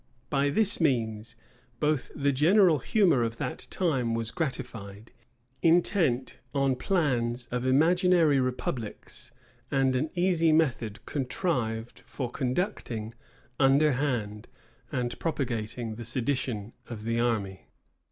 [0.15, 1.35] [*] By this means,
[1.79, 5.11] both the general humor of that time was gratified,
[5.61, 9.31] intent on plans of imaginary republics;
[9.69, 13.13] and an easy method contrived for conducting,
[13.59, 14.47] underhand,
[14.91, 17.67] and propagating the sedition of the army.